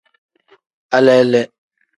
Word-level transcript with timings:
Alele. 0.97 1.41